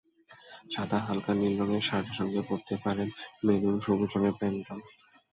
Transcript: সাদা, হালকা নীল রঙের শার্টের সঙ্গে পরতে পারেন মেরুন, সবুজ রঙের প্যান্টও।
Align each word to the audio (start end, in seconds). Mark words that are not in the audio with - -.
সাদা, 0.71 0.97
হালকা 1.07 1.31
নীল 1.33 1.53
রঙের 1.59 1.83
শার্টের 1.87 2.17
সঙ্গে 2.19 2.41
পরতে 2.49 2.75
পারেন 2.83 3.07
মেরুন, 3.45 3.75
সবুজ 3.85 4.11
রঙের 4.13 4.35
প্যান্টও। 4.39 4.77